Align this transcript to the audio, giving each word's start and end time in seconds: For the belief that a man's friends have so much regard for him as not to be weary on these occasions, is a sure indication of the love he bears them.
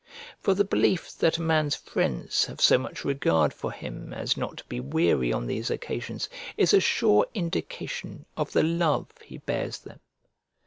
For 0.39 0.55
the 0.55 0.63
belief 0.63 1.11
that 1.19 1.37
a 1.37 1.43
man's 1.43 1.75
friends 1.75 2.45
have 2.45 2.59
so 2.59 2.79
much 2.79 3.05
regard 3.05 3.53
for 3.53 3.71
him 3.71 4.13
as 4.13 4.35
not 4.35 4.57
to 4.57 4.63
be 4.65 4.79
weary 4.79 5.31
on 5.31 5.45
these 5.45 5.69
occasions, 5.69 6.27
is 6.57 6.73
a 6.73 6.79
sure 6.79 7.27
indication 7.35 8.25
of 8.35 8.51
the 8.51 8.63
love 8.63 9.11
he 9.23 9.37
bears 9.37 9.77
them. 9.77 9.99